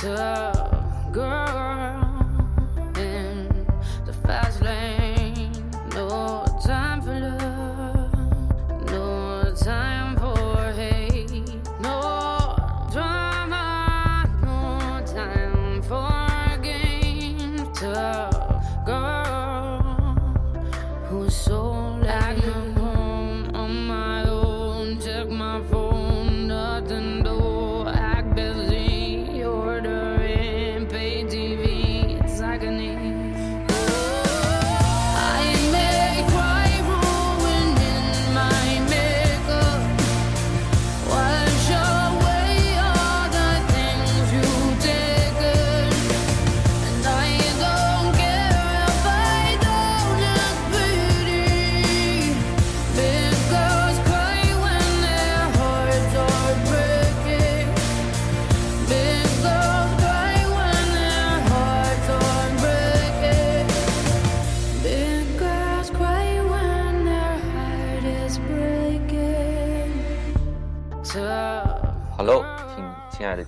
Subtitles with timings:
[0.00, 0.63] to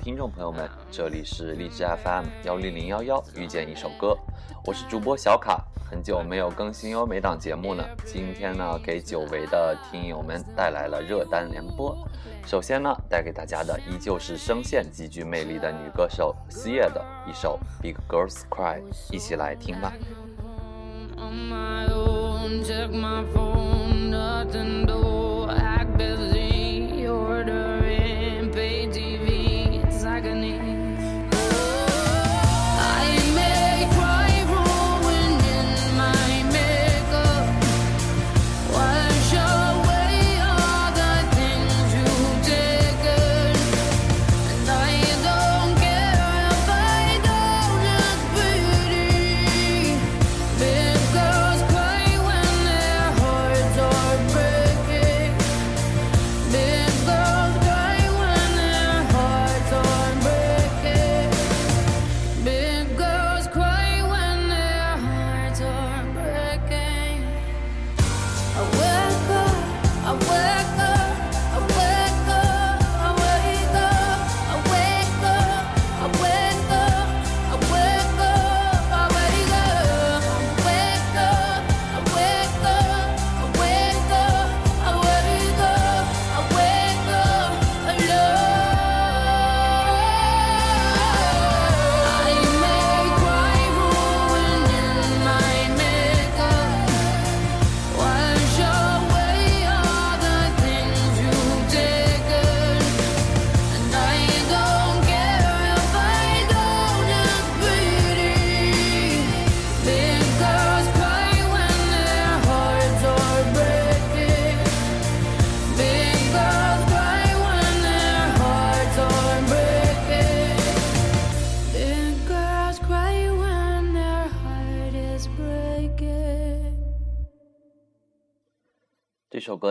[0.07, 4.17] 听众朋友们，这里是荔枝 FM 幺零零幺幺遇见一首歌，
[4.65, 11.99] 我是主播小卡，很久没有更新优美档节目呢，今天呢给久违的听友们带来了热单联播。
[12.47, 18.79] 首先呢带给大家的依旧是声线极具魅力的女歌手 Sia 的一首《Big Girls Cry》，
[19.11, 19.93] 一起来听吧。
[21.17, 22.63] on my own.
[22.63, 26.46] Check my phone, nothing to act busy.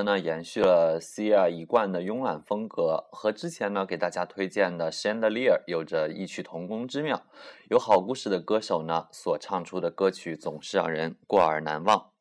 [0.06, 7.24] 那，延续了 Sia 一贯的慵懒风格，和之前呢给大家推荐的 Chandelier 有着异曲同工之妙。
[7.72, 12.15] 有好故事的歌手呢，所唱出的歌曲总是让人过耳难忘。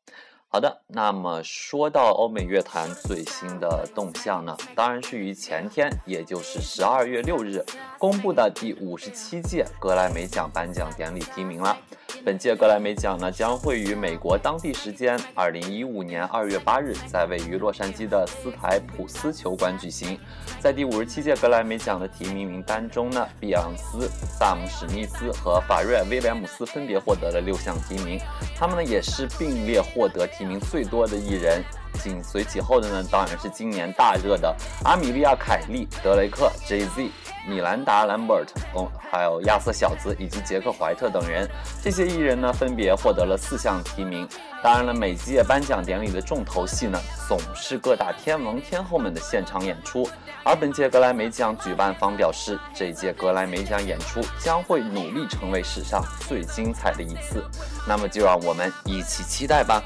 [0.55, 7.61] 好的，那么说到欧美乐坛最新的动向呢，当然是于前天，也就是十二月六日
[7.99, 11.77] 公布的第五十七届格莱美奖颁奖典礼提名了。
[12.23, 20.17] 本届格莱美奖呢，将会于美国当地时间二零一五年二月八日，在位于洛杉矶的斯台普斯球馆举行。
[20.59, 28.17] 在第五十七届格莱美奖的提名名单中呢，碧昂斯、萨姆史密斯和法瑞尔威廉姆斯分别获得了六项提名，
[28.57, 31.63] 他们呢也是并列获得提名最多的艺人。
[32.03, 34.53] 紧随其后的呢，当然是今年大热的
[34.83, 37.09] 阿米莉亚·凯莉、德雷克、Jay-Z、
[37.47, 41.49] 米兰达·兰博特，哦，还有亚瑟小子以及杰克·怀特等人。
[41.81, 44.27] 这些艺人呢，分别获得了四项提名。
[44.61, 46.99] 当然了，每届颁奖典礼的重头戏呢，
[47.29, 50.05] 总是各大天王天后们的现场演出。
[50.43, 57.41] 而本届格莱美奖举办方表示，这届格莱美奖演出将会努力成为史上最精彩的一次。
[57.87, 59.81] 那么，就让我们一起期待吧。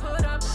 [0.00, 0.49] Put up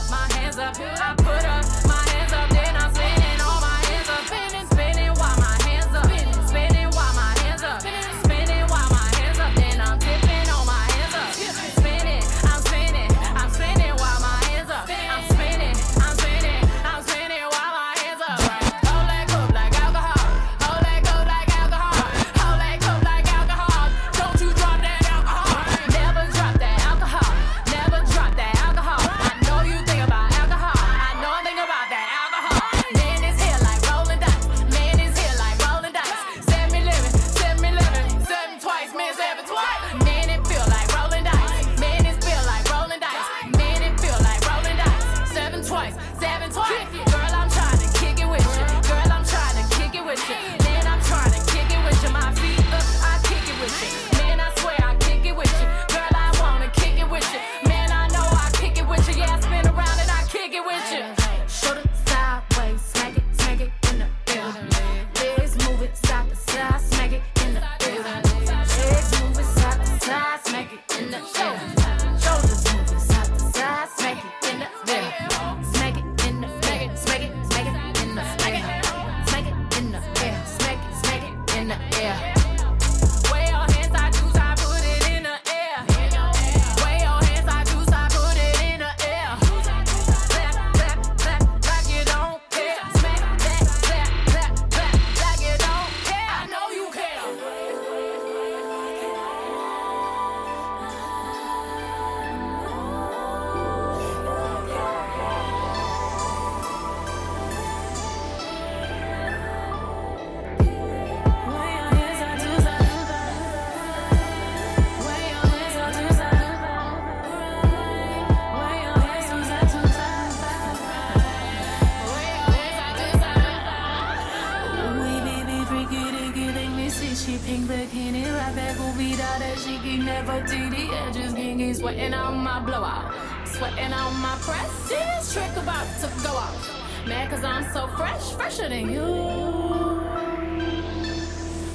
[131.96, 133.14] sweating on my blowout.
[133.48, 134.90] Sweating on my press.
[134.90, 137.08] This trick about to go off.
[137.08, 139.02] Mad cause I'm so fresh, fresher than you.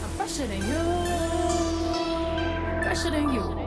[0.03, 0.83] I'm fresher than you.
[2.83, 3.60] Fresher than you.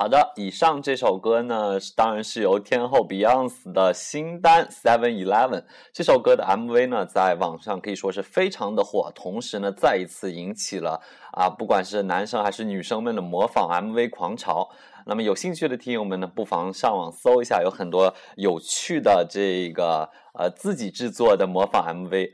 [0.00, 5.64] 好的，以上这首歌呢，当然是由天后 Beyonce 的新单 Seven Eleven。
[5.92, 11.02] 这首歌的 MV 呢，在网上可以说是非常的火，同时呢，再一次引起了
[11.32, 14.70] 啊，不管是男生还是女生们的模仿 MV 狂潮。
[15.04, 22.30] 那么有兴趣的听友们呢，不妨上网搜一下，有很多有趣的这个呃自己制作的模仿 MV。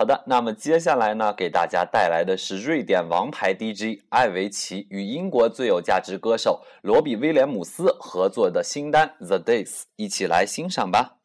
[0.00, 11.19] 好的，那么接下来呢，给大家带来的是瑞典王牌 DJ 艾维奇与英国最有价值歌手罗比威廉姆斯合作的新单《The Days》，一起来欣赏吧。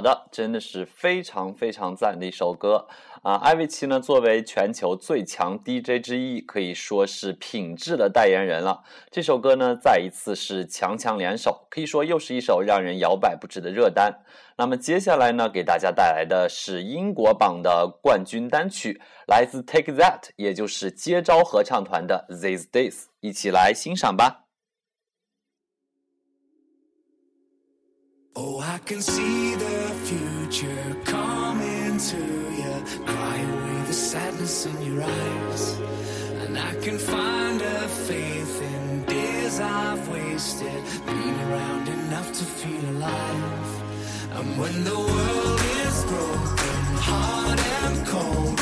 [0.00, 2.88] 好的，真的是非常非常赞的一首歌
[3.20, 3.34] 啊！
[3.34, 8.82] 艾维奇呢，作为全球最强 DJ 之一，可以说是品质的代言人了。
[9.10, 14.20] 这首歌呢，再一次是强强联手，可以说又是一首让人摇摆不止的热单。
[14.56, 24.46] 那么接下来呢，给大家带来的是英国榜的冠军单曲，来自 Take That，也就是接招合唱团的 These Days，一起来欣赏吧。
[28.42, 32.22] Oh, I can see the future coming to
[32.60, 32.74] you.
[33.04, 35.62] Cry away the sadness in your eyes.
[36.42, 40.80] And I can find a faith in days I've wasted.
[41.04, 43.70] Been around enough to feel alive.
[44.36, 46.80] And when the world is broken,
[47.10, 48.58] hard and cold,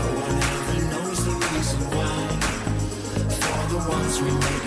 [0.00, 2.20] no one ever knows the reason why.
[3.40, 4.63] For the ones we may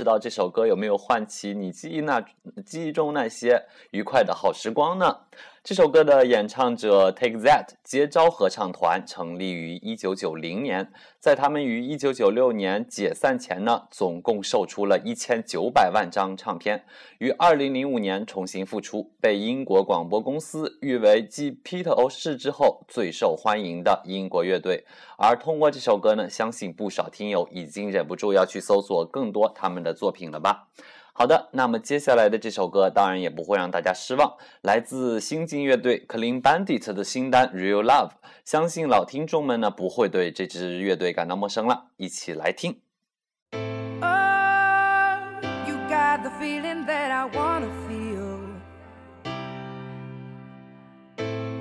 [0.00, 2.24] 知道这首歌有没有唤起你记忆那
[2.64, 5.14] 记忆中那些愉快的好时光呢？
[5.62, 16.86] 这首歌的演唱者 Take That 接招合唱团成立于1990年，在他们于1996年解散前呢，总共售出了一千九百万张唱片，
[17.18, 24.86] 于2005年重新复出，被英国广播公司誉为继 Peter o 士之后最受欢迎的英国乐队。
[25.18, 30.68] 而通过这首歌呢，相信不少听友已经忍不住要去搜索更多他们的作品了吧？
[31.12, 38.08] 好的，那么接下来的这首歌当然也不会让大家失望，来自新晋乐队 Clean Bandit 的新单《Real Love》，
[38.44, 42.80] 相信老听众们呢不会对这支乐队感到陌生了，一起来听。
[43.52, 44.08] Oh,
[45.68, 48.38] you got the feeling that I wanna feel.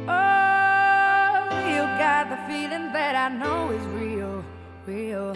[0.07, 4.43] Oh, you got the feeling that I know is real,
[4.85, 5.33] real.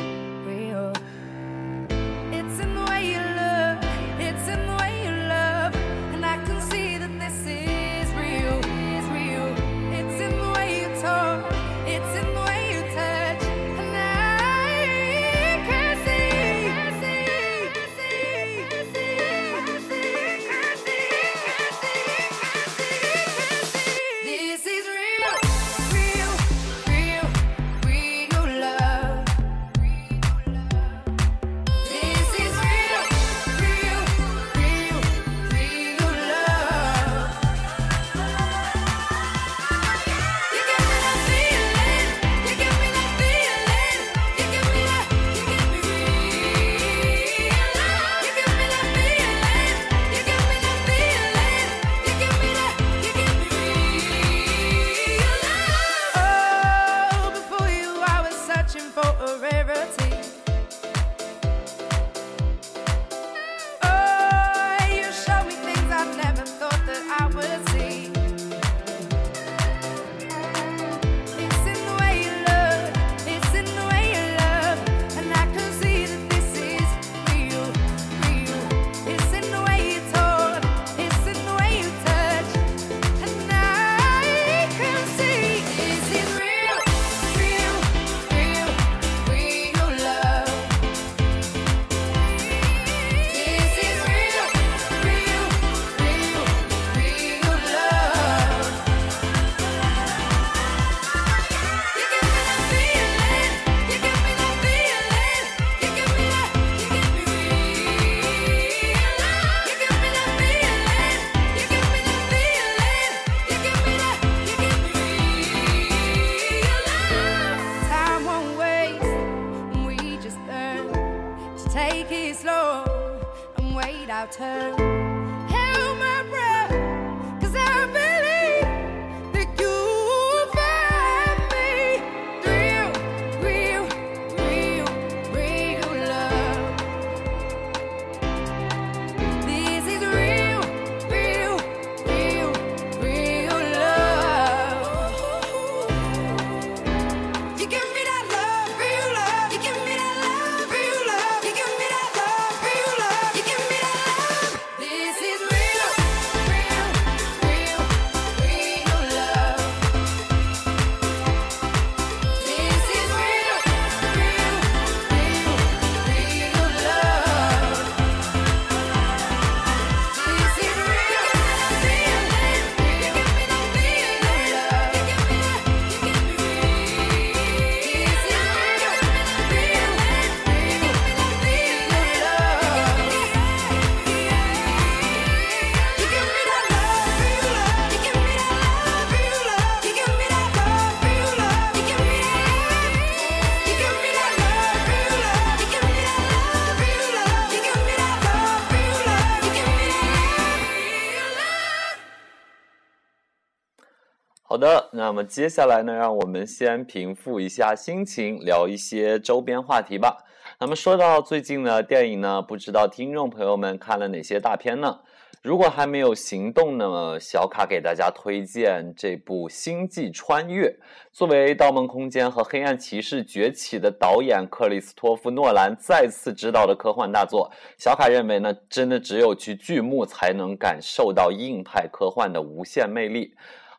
[204.96, 210.24] 那么接下来呢，让我们先平复一下心情，聊一些周边话题吧。
[210.60, 215.00] 那么说到最近的电影呢，不知道听众朋友们看了哪些大片呢？
[215.42, 220.68] 如果还没有行动呢，小卡给大家推荐这部《星际穿越》。
[221.12, 233.34] 作为《盗梦空间》和《黑暗骑士崛起》的导演克里斯托夫·诺兰再次执导的科幻大作，小卡认为呢，真的只有去剧目才能感受到硬派科幻的无限魅力。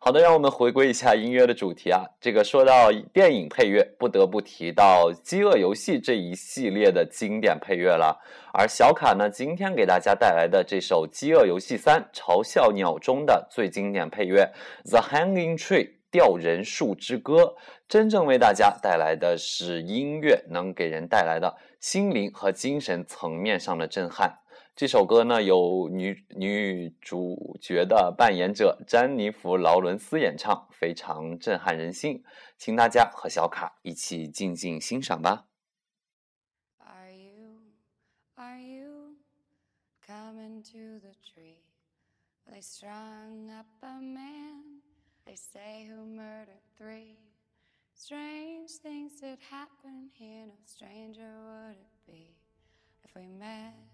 [0.04, 2.04] 好的，让我们回归一下音乐的主题啊。
[2.20, 8.20] 这个说到电影配乐，不得不提到《饥饿游戏》这一系列的经典配乐了。
[8.52, 14.46] 而小卡呢，今天给大家带来的这首《饥饿游戏三：嘲笑鸟》中的最经典配乐
[14.90, 17.54] 《The Hanging Tree》吊人树之歌，
[17.88, 24.36] 真正为大家带来的是音乐能给人带来的心灵和精神层面上的震撼。
[24.76, 32.24] 这首歌呢，由女女主角的扮演者詹妮弗·劳伦斯演唱，非常震撼人心，
[32.58, 35.46] 请大家和小卡一起静静欣赏吧。
[36.78, 37.60] Are you,
[38.34, 39.14] are you
[40.04, 41.62] coming to the tree?
[42.50, 44.80] They strung up a man,
[45.24, 47.18] they say who murdered three.
[47.94, 52.34] Strange things did happen here, no stranger would it be
[53.04, 53.93] if we met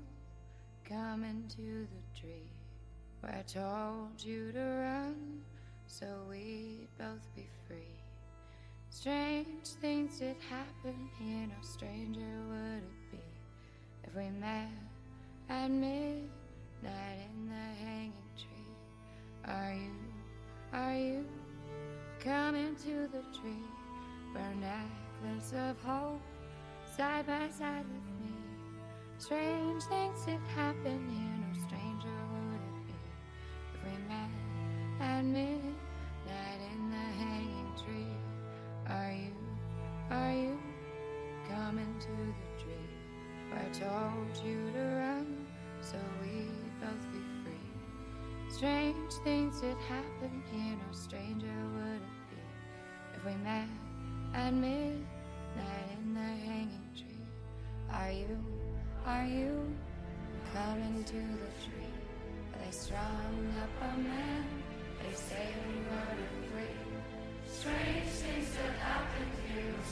[0.91, 2.51] coming to the tree
[3.21, 5.41] where I told you to run
[5.87, 8.03] so we'd both be free?
[8.89, 13.19] Strange things did happen here, no stranger would it be
[14.03, 14.67] if we met
[15.49, 16.27] at midnight
[16.83, 19.45] in the hanging tree.
[19.45, 19.91] Are you,
[20.73, 21.25] are you
[22.19, 23.65] coming to the tree
[24.33, 26.21] where necklace of hope
[26.97, 28.10] side by side with?
[29.21, 32.93] Strange things did happen here, no stranger would it be
[33.75, 34.31] if we met
[34.99, 38.17] at midnight in the hanging tree.
[38.89, 39.35] Are you,
[40.09, 40.57] are you
[41.47, 42.89] coming to the tree
[43.51, 45.45] where I told you to run
[45.81, 48.49] so we'd both be free?
[48.49, 53.67] Strange things did happen here, no stranger would it be if we met
[54.33, 55.05] at midnight
[55.95, 57.21] in the hanging tree.
[57.93, 58.50] Are you,
[59.11, 59.51] are you
[60.53, 61.93] coming to the tree
[62.57, 64.45] they strung up a man?
[65.01, 66.15] They say we were
[66.49, 66.79] free.
[67.59, 69.83] Strange things that happened here, no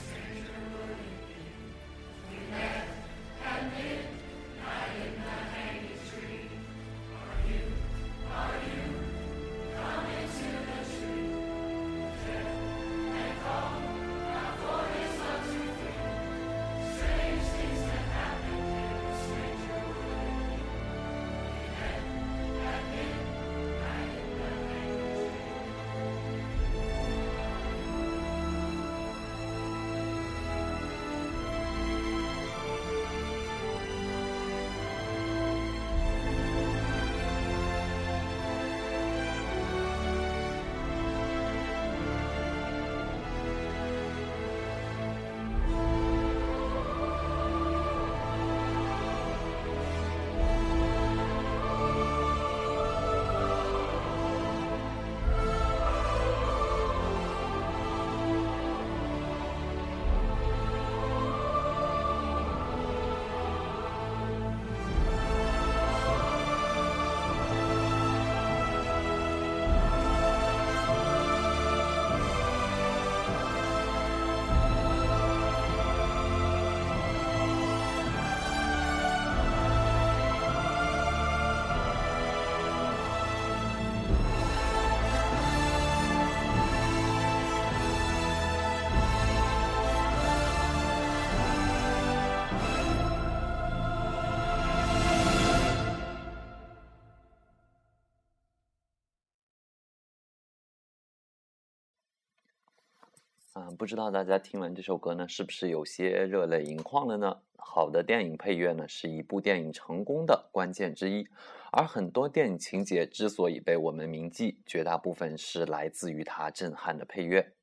[103.80, 107.38] 不知道大家听完这首歌呢，是不是有些热泪盈眶了呢？
[107.56, 111.26] 好的电影配乐呢，是一部电影成功的关键之一，
[111.72, 117.54] 而很多电影情节之所以被我们铭记，绝大部分是来自于它震撼的配乐。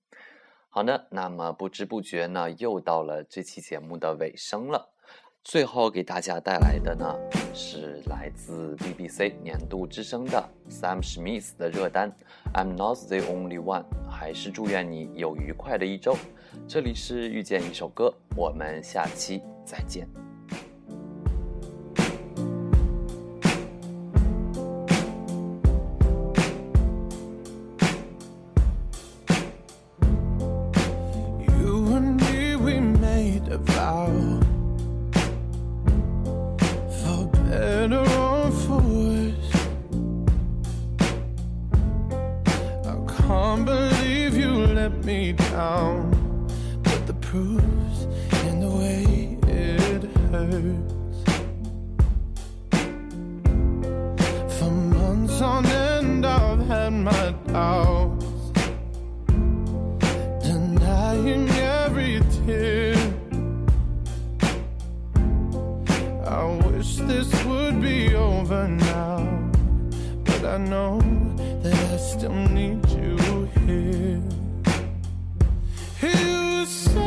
[0.71, 4.95] 好的，那么不知不觉呢，又到了这期节目的尾声了。
[5.49, 7.15] 最后给大家带来的呢，
[7.55, 12.11] 是来自 BBC 年度之声的 Sam Smith 的热单
[12.53, 16.17] 《I'm Not the Only One》，还是祝愿你有愉快的一周。
[16.67, 20.26] 这里是遇见一首歌，我们下期再见。
[76.67, 77.06] so